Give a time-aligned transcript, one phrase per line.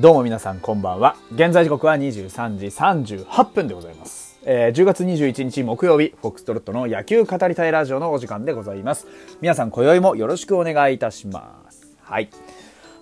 [0.00, 1.16] どうも皆さんこんばんは。
[1.34, 4.38] 現在時刻は23時38分でございます。
[4.44, 9.08] えー10月21日木曜日、フォックストロットの野球語りたいラジオのお時間でございます。
[9.40, 11.96] 皆さん今宵もよろしくお願いいたします。
[12.00, 12.28] はい。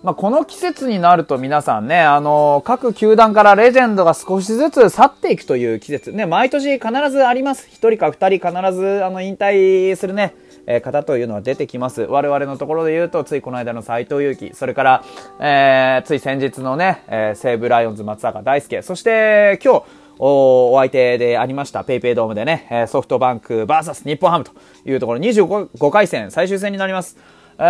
[0.01, 6.11] まあ、この季節になると皆さんね、あの各球団からレジェンドが少しずつ去っていくという季節。
[6.13, 7.67] ね、毎年必ずあります。
[7.69, 10.33] 一人か二人必ず、あの、引退するね、
[10.67, 12.01] え方というのは出てきます。
[12.01, 15.03] 我々のところで言うと、ついこの間の斎藤佑樹、それから、
[15.39, 19.83] えー、つい先日のね、えー西武ライオンズ松坂大輔、そして今日、
[20.19, 24.51] おお相手でありました、ペイペイドームでね、ソフトバンク VS 日本ハムと
[24.85, 27.17] いうところ、25回戦、最終戦になります。
[27.59, 27.63] え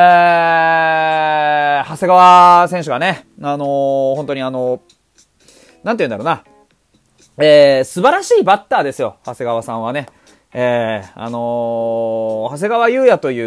[1.85, 4.81] ー、長谷川選手がね、あのー本当にあの
[5.83, 6.43] なんて言うんだろうな、
[7.37, 10.07] えー、素晴らしいバッターですよ、長谷川さんはね。
[10.59, 13.39] えー、あのー長谷川優也とい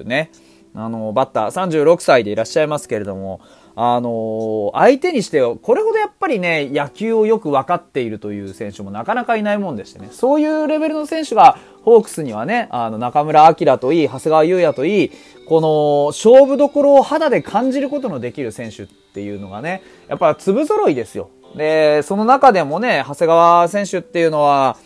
[0.00, 0.32] うね、
[0.74, 3.40] あのーバッター、36歳でいらっしゃいますけれども、
[3.76, 15.12] あの相手にしてよ、これほどやっぱりね、野球をよく分かっているという選手もなかなかいないもんでしてね、そういうレベルの選手が、ホークスにはね、あの、中村晃といい、長谷川優也といい、
[15.48, 21.30] この、勝負どころを肌で感じることのできる選手っていうのがね、やっぱ粒揃いですよ。
[21.54, 24.76] で、その中でもね、長谷川選手っていうのは、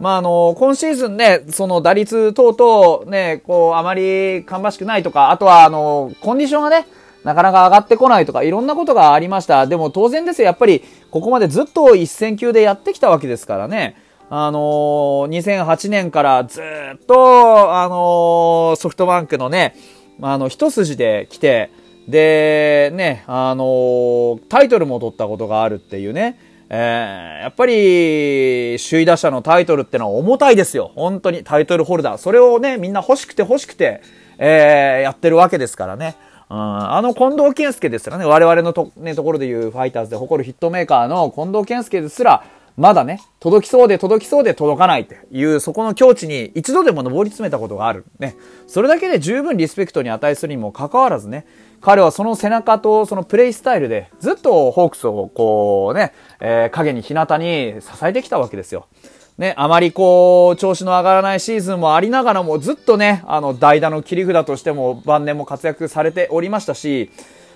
[0.00, 6.86] まあ、あの、今シーズンね、その打率等々ね、こう、あまり芳しくないとか、あとは、あの、コンディションがね、
[7.22, 9.66] なかなか上がってこないとか、いろんなことがありました。
[9.66, 13.94] でも当然ですよ、やっぱり、ここまでずっと一戦級でやってきたわけですからね。
[14.32, 19.74] あのー2008年からずっと、あのーソフトバンクのね、
[20.22, 21.70] あの、一筋で来て、
[22.08, 26.38] で、ね、あのータイトルも取ったことがあるっていうね、
[26.72, 30.92] えーやっぱり、首位打者のタイトルってのは重たいですよ。
[30.94, 32.16] 本当に、タイトルホルダー。
[32.18, 34.02] それをね、みんな欲しくて欲しくて、
[34.38, 36.14] えーやってるわけですからね。
[36.48, 42.44] うん、あの近藤健介ですらね、我々のと,、ね、ところでいうファイターズで誇るヒットメーカーの近藤健介ですら、
[42.76, 48.04] まだね、届きそうで届きそうで届かないっていう、そこの境地に一度でも上り詰めたことがある。
[48.18, 48.36] ね。
[48.66, 51.46] それだけで十分リスペクトに値するにもかかわらずね、
[51.80, 58.86] 彼はその背中とそのプレイスタイルでずっとホークスをこうね、えー影に日向に支えてきたわけですよ。
[59.38, 67.10] ね、あまりこう、調子の上がらないシーズンもありながらも、ずっとね、あの、代打の切り札としても晩年も活躍されておりましたし、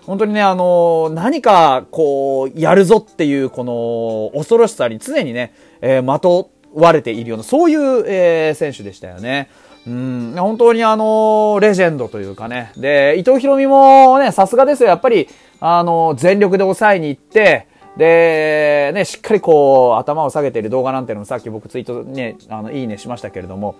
[0.06, 5.52] 本当にね、あの、何か、こう、やるぞっていう、この、恐ろしさに常にね、
[5.82, 9.50] えーまとわれているような、そういう、えー選手でしたよね。
[9.86, 12.72] うん、本当にあの、レジェンドというかね。
[12.76, 14.88] で、伊藤博美もね、さすがですよ。
[14.88, 15.28] やっぱり、
[15.60, 23.76] あの、全力で抑えに行って、で、ね、しっかりこう、頭を下げている動画なんていうのもさっき僕ツイートね、あの、いいねしましたけれども、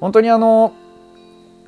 [0.00, 0.72] 本当にあの、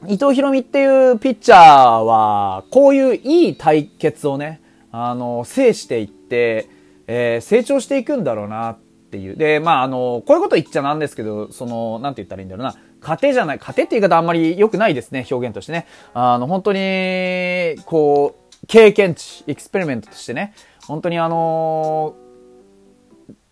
[0.07, 1.59] 伊藤博美っていうピッチャー
[1.99, 4.61] は、こういういい対決をね、
[4.93, 6.69] あの、制していって、
[7.07, 8.79] えー成長していくんだろうなっ
[9.11, 9.37] ていう。
[9.37, 12.75] で、まあ、あの、こういうこと言っちゃなんですけど、その、なんて言ったらいいんだろうな。
[13.06, 15.87] 家庭じゃない、家庭って言い方あんまり良くないですね、表現としてね。
[16.12, 20.55] あの、本当に、こう、経験値、エクスペリメントとしてね、
[20.89, 22.15] 本当にあの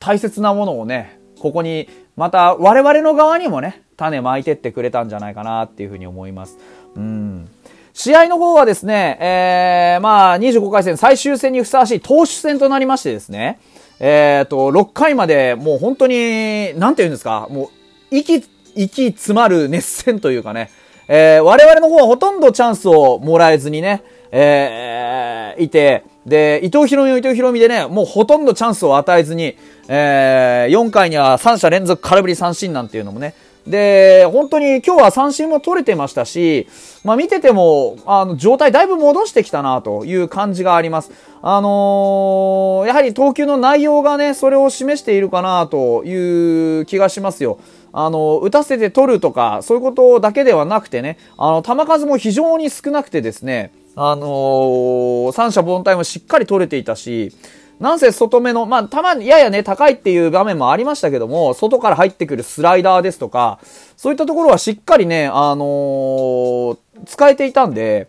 [0.00, 6.59] 大切なものをね、ここに、また我々の側にもね、種まいてってくれたんじゃないかなっていうふうに思います。
[6.97, 7.48] うん。
[7.93, 13.60] 試合の方はですね、えー、まあ、25回戦最終戦にふさわしい投手戦となりましてですね、
[14.00, 18.43] えーと、6回までもう本当に、なんて言うんですか、もう、息、
[18.75, 20.71] 息詰まる熱戦というかね、
[21.09, 29.57] えー我々の方はほとんどチャンスをもらえずにね、えーいて、で、伊藤博美は伊藤博美でね、もうほとんどチャンスを与えずに、
[29.89, 33.35] えー4回には3者連続空振り三振なんていうのもね、
[33.67, 36.69] で、本当に今日は三振も取れてましたし、
[37.03, 41.11] まあ見てても、あの、状態だいぶ戻してきたなという感じがあります。
[41.41, 47.59] あのーやはり投球の内容がね、それを示しているかなという気がしますよ。
[47.96, 57.32] あの、打たせて取るとか、そういうことだけではなくてね、あの、球数も非常に少なくてですね、あのー三者凡退もしっかり取れていたし、
[57.79, 63.61] なんせ外目の、まあ、たまにややね、高いっていう場面もありましたけども、外から入ってくるスライダーですとか、
[63.96, 68.08] そういったところはしっかりね、あのー使えていたんで、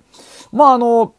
[0.52, 1.14] まあ、あの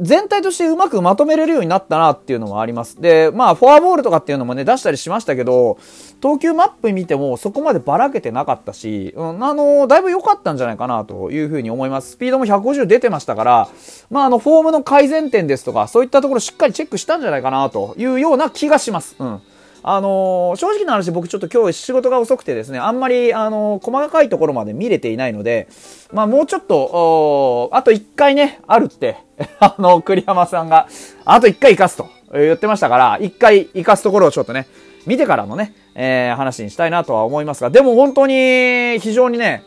[0.00, 3.00] 全体としてうまくまとめれるようになったなっていうのもあります。
[3.00, 5.78] で、まあ、フォアボールとかっていうのもね、出したりしましたけど、
[6.20, 12.12] 投球マップ見てもそこまでばらけてなかったし、うん、あの、だいぶ良かったんじゃないかなというふうに思います。
[12.12, 13.68] スピードも150出てましたから、
[14.10, 19.16] まあ、あの、フォームの改善点ですとか、そういったところしっかりチェックしたんじゃないかなというような気がします。
[19.18, 19.40] うん。
[19.88, 25.68] あのー正直な話僕ちょっと今日仕事が遅くてですね、あんまり、あのー細かいところまで見れていないので、
[26.12, 29.16] まあもうちょっと、あと1回ね、あるって、
[29.60, 30.88] あの、栗山さんが、
[31.24, 34.66] あと1回生かすと言ってましたから、一回生かすところをちょっとね、
[35.06, 39.62] 見てからのね、えー、話にしたいなとは思いますが、でも本当に非常にね、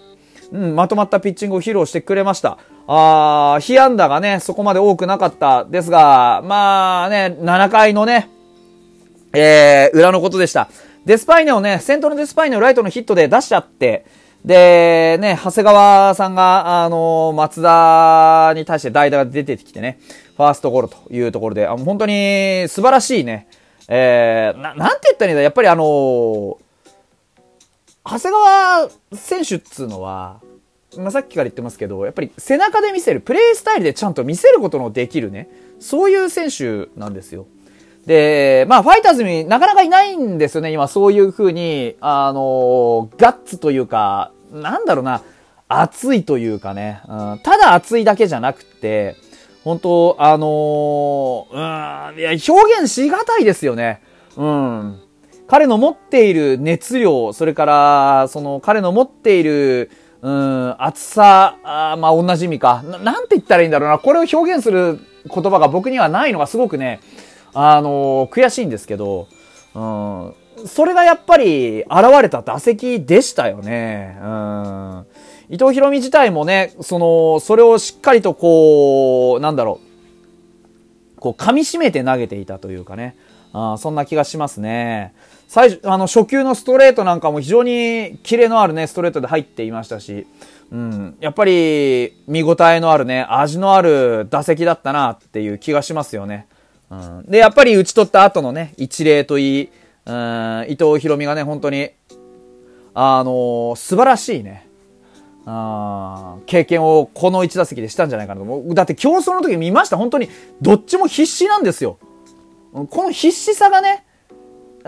[0.52, 2.58] うん、まとまったピッチングを披露してくれました。
[2.88, 8.30] あー、被安打がね、そこまで多くなかったですが、まあね、7回のね、
[9.34, 10.70] えー、裏のことでした。
[11.06, 14.06] デスパイネをね、先頭のデスパイネをライトのヒットで出しちゃって、
[14.46, 20.00] で、ね、長谷川さんが、あのー、松田に対して代打が出てきてね、
[20.38, 23.48] ファーストゴロというところで、あ本当に素晴らしいね、
[23.88, 26.58] えー、な、なんて言ったらいいんだ、やっぱりあのー、
[28.06, 30.40] 長谷川選手っつうのは、
[30.98, 35.50] まあ、さっきから言ってますけど、やっぱり背中で見せる、プレイスタイルでちゃんと見せることのできるね、
[35.80, 37.46] そういう選手なんですよ。
[38.10, 45.22] で、まあ、ファイターズになかなかいないんですよね、今、そういう風に、あの、ガッツというか、なんだろうな、
[45.68, 49.16] 熱いというかね、うん、ただ熱いだけじゃなくて、
[49.64, 54.02] 本当あのー、うん、いや、表現しがたいですよね。
[54.36, 55.00] うん。
[55.48, 59.92] 彼の持っている熱量、それから、その彼の持っている、
[60.24, 62.98] うん、熱さ、あまあ同じ意味かな。
[62.98, 64.00] なんて言ったらいいんだろうな。
[64.00, 64.98] これを表現する
[65.32, 67.02] 言葉が僕にはないのがすごくね、
[67.54, 69.28] あのー、悔しいんですけど、
[69.76, 70.34] うん、
[70.68, 71.90] それがやっぱり現
[72.22, 74.18] れた打席でしたよね。
[74.22, 75.06] うん。
[75.50, 79.80] 伊藤博美自体もね、その、それをしっかりとこう、なんだろ
[81.18, 83.16] う、こう噛み締めて投げていたというかね。
[83.52, 85.14] あそんな気がしますね。
[85.48, 90.28] 最初、あの、初球のストレートなんかも非常にキレのあるね、ストレートで入っていましたし、
[90.72, 96.48] うん、やっぱり見応えのあるね、味のある打席だったなっていう気がしますよね。
[97.28, 101.92] で、やっぱり打ち取った後のね、一例といい、伊藤博美がね、本当に、
[102.94, 104.68] あのー、素晴らしいね、
[105.46, 108.74] あ経験をこの1打席でしたんじゃないかなと。
[108.74, 109.98] だって競争の時見ました？
[109.98, 110.30] 本当に、
[110.62, 111.98] どっちも必死なんですよ。
[112.72, 114.06] この必死さがね、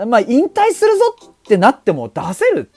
[0.06, 2.70] まあ、引退するぞってなっても出せる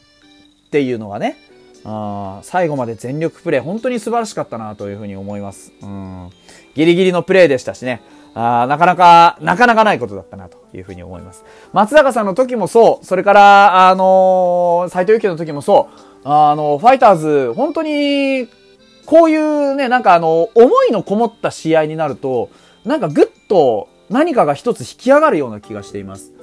[0.67, 1.37] っていうのがね、
[1.83, 5.71] あ最後まで全力プレー、本当に素晴らしかったなというふうに思います。
[5.81, 6.29] うん、
[6.75, 8.01] ギリギリのプレーでしたしね。
[8.35, 11.45] あなかなか、なかなかないことだったなというふうに思います。
[11.71, 18.49] 松坂さんの時もそう、それから、あのー、斎藤佑樹の時もそう、あの、ファイターズ、本当に、
[19.05, 22.49] こういうね、なんかあの、思いのこもった試合になると、
[22.83, 26.33] なんかぐっと何かが一つ引き上がるような気がしています。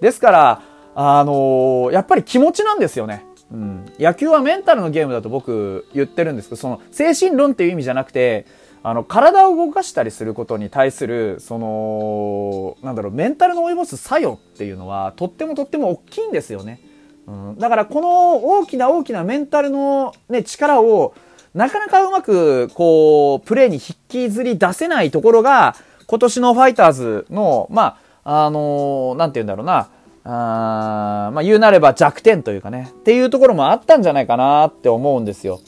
[0.00, 0.62] ですから、
[0.94, 3.24] あのー、やっぱり気持ちなんですよね。
[3.52, 3.92] うん。
[3.98, 8.46] 野球はメンタルのゲームだと僕言ってるんですけど、その精神論っていう意味じゃなくて、
[8.82, 16.80] あの、体を動かしたりすることに対する、その、なんだろう、メンタルの及ぼす作用っていうのは、とってもとっても大きいんですよね。
[17.26, 21.14] うん、だからこの大きな大きなメンタルのね、力を、
[21.54, 29.90] なかなかうまく、こう、プレーに引きずり出せないところが、今年のファイターズの、まあ、あのー、なんて言うんだろうな、
[30.24, 35.60] あまあ、言うなれば弱点というかね、っていうところもあったんじゃないかなって思うんですよ。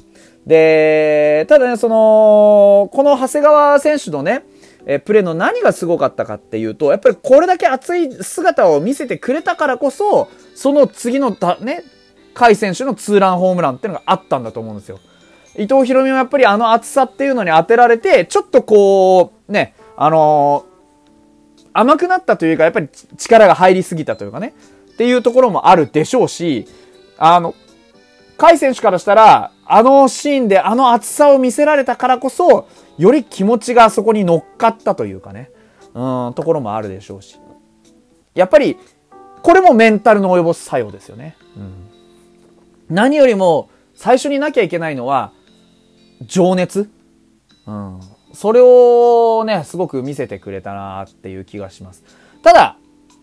[0.46, 4.44] で、ただね、その、この長谷川選手のね、
[4.84, 11.84] えプレーの何がすごかったかっていうと、やっぱりこれだけ熱い姿を見せてくれたからこそ、その次のた、ね、
[12.34, 14.99] 甲斐選手のツーランホームランっていうのがあったんだと思うんですよ。
[15.56, 24.54] 伊藤博美もやっぱりあの熱さっていうのに当てられて、ちょっとこう、ね、あのー、甘くなったというか、やっぱり力が入りすぎたというかね、
[24.92, 26.66] っていうところもあるでしょうし、
[27.18, 27.54] あの、
[28.37, 35.50] 甲斐選手からしたら、あのシーンであの熱さを見せられたからこそ、より気持ちがそこに乗っかったというかね、
[35.95, 37.41] うん、ところもあるでしょうし。
[38.35, 38.76] やっぱり、
[39.43, 41.37] これもメンタルの及ぼす作用ですよね。
[41.57, 45.33] うん、何よりも、最初になきゃいけないのは、
[46.21, 46.91] 情熱。
[47.67, 48.00] うん。
[48.35, 52.05] それをね、すごく見せてくれたなっていう気がします。
[52.43, 52.76] ただ、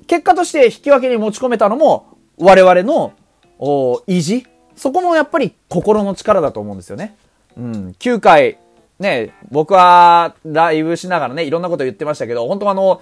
[0.07, 3.13] 結果として引き分けに持ち込めたのも、我々の
[3.59, 4.47] お意地
[4.79, 7.17] そこもやっぱり心の力だと思うんですよね。
[7.57, 8.57] うん、9回、
[8.97, 13.01] ね、僕はライブしながらね、いろんなこと言ってましたけど、本当あの、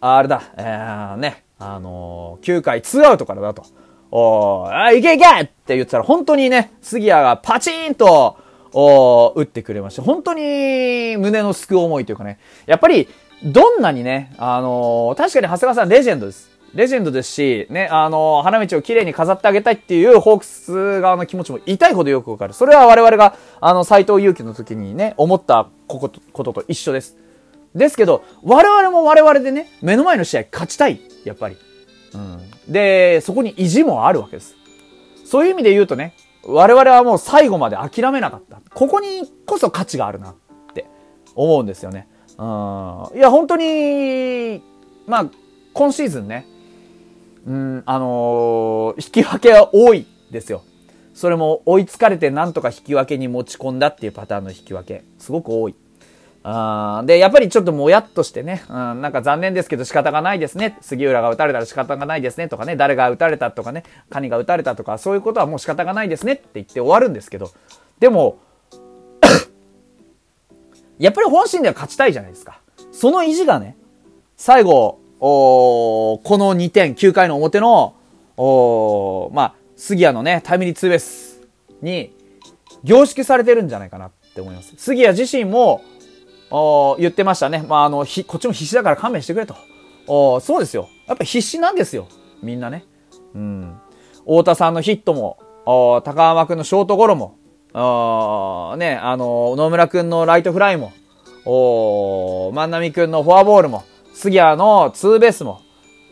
[0.00, 3.62] あれだ、えー、ね、あのー、9回2アウトからだと。
[4.10, 8.38] おあ、いけいけって言ってたら、本当にね、杉谷がパチンと、
[8.72, 10.02] お打ってくれました。
[10.02, 13.06] 本当に胸のすく思いというかね、やっぱり、
[13.44, 16.57] どんなにね、あのー、確かに長谷川さんレジェンドです。
[16.74, 22.52] レジェンドですし、ね、あの、花道を綺麗に飾ってあげたいっていうホークス側の気持ちも痛いほどよくわかる。
[22.52, 27.16] それは我々が、あの、斎藤佑樹の時にね、思ったことと一緒です。
[27.74, 31.00] ですけど、我々も我々でね、目の前の試合勝ちたい。
[31.24, 31.56] やっぱり。
[32.14, 32.38] うん。
[32.68, 34.56] で、そこに意地もあるわけです。
[35.24, 38.60] そういう意味で言うとね、我々はもう最後まで諦めなかった。
[38.74, 40.34] ここにこそ価値があるなっ
[40.74, 40.86] て
[41.34, 42.08] 思うんですよね。
[42.38, 42.44] うん。
[43.16, 44.62] いや、本当に、
[45.06, 45.26] まあ、
[45.74, 46.46] 今シーズンね、
[47.48, 50.62] うん、あのー、引き分けは多いですよ。
[51.14, 55.02] それも追いつかれてなんとか引き分けに持ち込んだっていうパターンの引き分け。
[55.18, 55.74] すごく多い。
[56.44, 60.76] あで、やっぱりちょっともやっとしてね、うん、なんか残念ですけど仕方がないですね。
[60.82, 67.50] 杉浦が打たれたら仕方がないですねとかね、誰が打たれたとかね、カニが打たれたとか、そういうことはもう仕方がないですねって言って終わるんですけど、
[67.98, 68.38] でも、
[70.98, 72.60] やっぱり本心では勝ちたいじゃないですか。
[72.92, 73.78] その意地がね、
[74.36, 77.94] 最後、おこの2点、9回の表の、
[78.36, 81.40] おまあ、杉谷のね、タイムリーツーベース
[81.82, 82.12] に
[82.84, 84.74] 凝縮されてるんじゃないかなって思います。
[84.76, 85.82] 杉谷自身も、
[86.50, 87.64] お言ってましたね。
[87.68, 89.54] まあ、あの、ひ、こっちも必死だから勘弁してくれと。
[90.06, 90.88] おそうですよ。
[91.06, 92.06] やっぱ必死なんですよ。
[92.42, 92.84] みんなね。
[93.34, 93.78] うん。
[94.20, 97.36] 太田さんのヒットも、お高浜くんのショートゴロも、
[97.74, 100.92] あね、あの、野村くんのライトフライも、
[101.44, 103.84] お万波くんのフォアボールも、
[104.18, 105.62] 杉谷のツーベースも、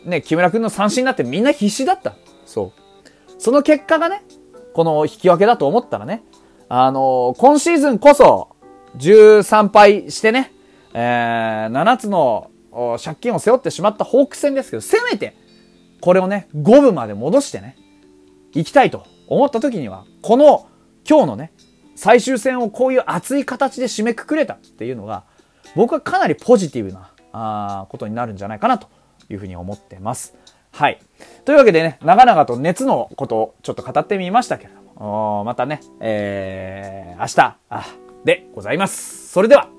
[0.05, 2.15] ね、木村くんの三振になってみんな必死だった。
[2.45, 2.81] そう。
[3.37, 4.23] その結果がね、
[4.73, 6.23] この引き分けだと思ったらね、
[6.69, 8.55] あのー、今シーズンこそ、
[8.95, 10.53] 13敗してね、
[10.93, 12.49] えー、7つの
[13.03, 15.35] 借金を背負ってしまったホーク戦ですけど、せめて、
[15.99, 17.75] これをね、5分まで戻してね、
[18.53, 20.69] 行きたいと思った時には、この
[21.05, 21.51] 今日のね、
[21.97, 25.25] 最終戦をこういう熱い形で締めくくれたっていうのが、
[25.75, 28.87] 僕はかなりポジティブなあことになるんじゃないかなと
[29.29, 30.35] いうふうに思ってます。
[30.71, 30.99] はい。
[31.45, 37.85] というわけでね、長々と熱のことをちょっと語ってみましたけれども、またね、えー、明日、あ、
[38.23, 39.29] でございます。
[39.29, 39.69] それでは、